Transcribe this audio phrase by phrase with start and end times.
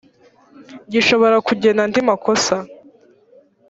[0.91, 2.55] gishobora kugena andi makosa